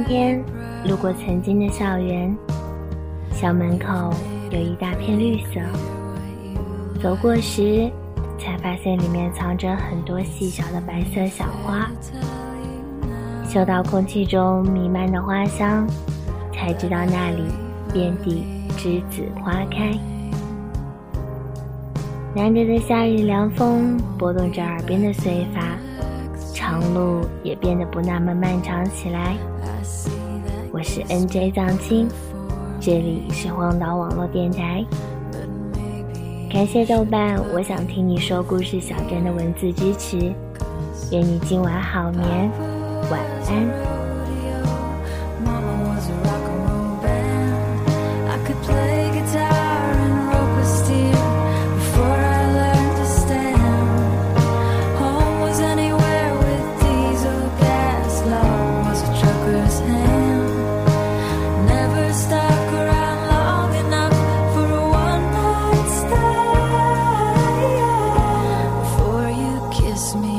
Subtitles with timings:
[0.00, 0.42] 今天
[0.86, 2.34] 路过曾经的校园，
[3.34, 4.10] 校门口
[4.50, 5.60] 有一大片绿色。
[7.02, 7.86] 走过时，
[8.38, 11.90] 才发现里面藏着很多细小的白色小花。
[13.46, 15.86] 嗅到空气中弥漫的花香，
[16.50, 17.44] 才知道那里
[17.92, 18.42] 遍地
[18.78, 19.92] 栀子花开。
[22.34, 25.60] 难得的夏日凉风拨动着耳边的碎发，
[26.54, 29.36] 长路也变得不那么漫长起来。
[30.72, 32.08] 我是 NJ 藏青，
[32.80, 34.84] 这里是荒岛网络电台。
[36.48, 40.32] 感谢豆瓣，我想听你说故事小镇的文字支持。
[41.10, 42.50] 愿你今晚好眠，
[43.10, 43.99] 晚安。
[70.14, 70.29] me.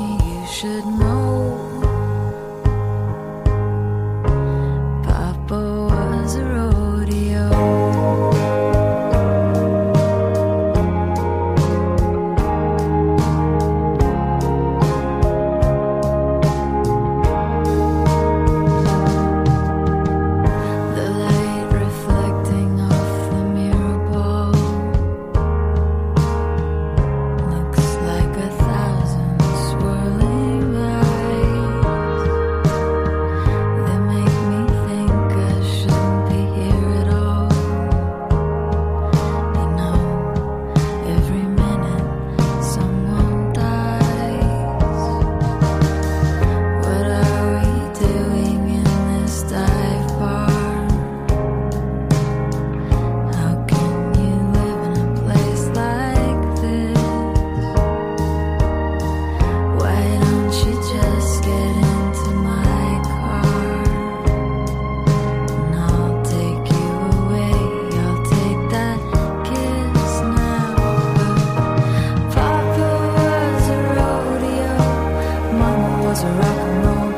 [76.12, 77.11] was a rock and roll.